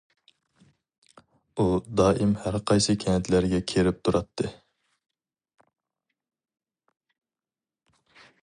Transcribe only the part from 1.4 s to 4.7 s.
ئۇ دائىم ھەر قايسى كەنتلەرگە كېرىپ تۇراتتى.